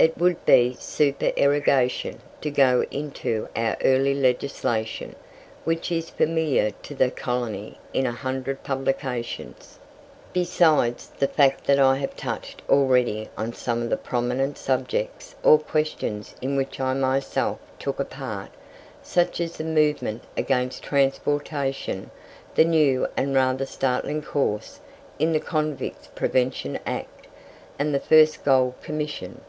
It 0.00 0.16
would 0.16 0.44
be 0.46 0.76
"supererogation" 0.78 2.20
to 2.42 2.52
go 2.52 2.84
into 2.88 3.48
our 3.56 3.76
early 3.82 4.14
legislation, 4.14 5.16
which 5.64 5.90
is 5.90 6.08
familiar 6.08 6.70
to 6.84 6.94
the 6.94 7.10
colony 7.10 7.78
in 7.92 8.06
a 8.06 8.12
hundred 8.12 8.62
publications, 8.62 9.80
besides 10.32 11.08
the 11.18 11.26
fact 11.26 11.64
that 11.64 11.80
I 11.80 11.96
have 11.96 12.14
touched 12.14 12.62
already 12.68 13.28
on 13.36 13.52
some 13.52 13.82
of 13.82 13.90
the 13.90 13.96
prominent 13.96 14.56
subjects 14.56 15.34
or 15.42 15.58
questions 15.58 16.36
in 16.40 16.54
which 16.54 16.78
I 16.78 16.94
myself 16.94 17.58
took 17.80 17.98
a 17.98 18.04
part, 18.04 18.50
such 19.02 19.40
as 19.40 19.56
the 19.56 19.64
movement 19.64 20.22
against 20.36 20.84
transportation, 20.84 22.12
the 22.54 22.64
new 22.64 23.08
and 23.16 23.34
rather 23.34 23.66
startling 23.66 24.22
course 24.22 24.78
in 25.18 25.32
"The 25.32 25.40
Convicts 25.40 26.06
Prevention 26.14 26.78
Act," 26.86 27.26
and 27.80 27.92
the 27.92 27.98
first 27.98 28.44
Gold 28.44 28.74
Commission. 28.80 29.40